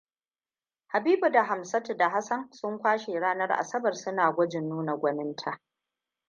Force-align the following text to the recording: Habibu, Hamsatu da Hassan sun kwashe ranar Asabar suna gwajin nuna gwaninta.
Habibu, 0.87 1.31
Hamsatu 1.31 1.93
da 1.97 2.09
Hassan 2.09 2.49
sun 2.51 2.79
kwashe 2.79 3.19
ranar 3.19 3.51
Asabar 3.53 3.95
suna 3.95 4.31
gwajin 4.31 4.69
nuna 4.69 4.95
gwaninta. 4.97 5.59